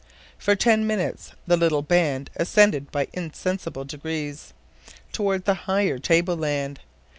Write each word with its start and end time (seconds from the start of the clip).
For 0.35 0.55
ten 0.55 0.87
minutes, 0.87 1.33
the 1.45 1.55
little 1.55 1.83
band 1.83 2.31
ascended 2.35 2.91
by 2.91 3.07
insensible 3.13 3.85
degrees 3.85 4.51
toward 5.11 5.45
the 5.45 5.53
higher 5.69 5.99
table 5.99 6.35
land. 6.35 6.79